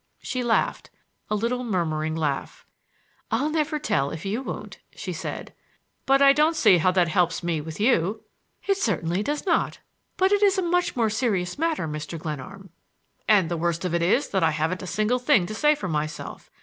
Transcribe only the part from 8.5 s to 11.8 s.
"It certainly does not! That is a much more serious